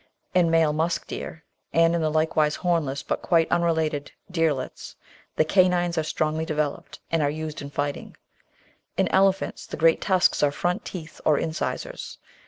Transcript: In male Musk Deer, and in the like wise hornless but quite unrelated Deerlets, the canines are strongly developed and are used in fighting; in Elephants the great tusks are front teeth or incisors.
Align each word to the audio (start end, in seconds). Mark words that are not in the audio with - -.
In 0.33 0.49
male 0.49 0.73
Musk 0.73 1.05
Deer, 1.05 1.43
and 1.73 1.93
in 1.93 2.01
the 2.01 2.09
like 2.09 2.35
wise 2.35 2.55
hornless 2.55 3.03
but 3.03 3.21
quite 3.21 3.47
unrelated 3.51 4.11
Deerlets, 4.31 4.95
the 5.35 5.45
canines 5.45 5.95
are 5.95 6.01
strongly 6.03 6.43
developed 6.43 6.99
and 7.11 7.21
are 7.21 7.29
used 7.29 7.61
in 7.61 7.69
fighting; 7.69 8.17
in 8.97 9.07
Elephants 9.09 9.67
the 9.67 9.77
great 9.77 10.01
tusks 10.01 10.41
are 10.41 10.51
front 10.51 10.85
teeth 10.85 11.21
or 11.23 11.37
incisors. 11.37 12.17